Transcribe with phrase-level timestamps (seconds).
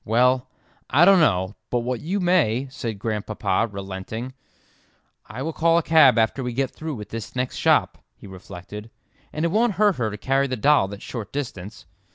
[0.03, 0.49] "Well,
[0.89, 4.33] I don't know but what you may," said Grandpapa, relenting.
[5.27, 8.89] "I will call a cab after we get through with this next shop," he reflected,
[9.31, 11.85] "and it won't hurt her to carry the doll that short distance."